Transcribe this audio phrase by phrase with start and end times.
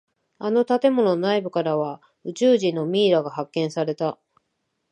[0.39, 4.17] あの建物の内部からは宇宙人のミイラが発見された。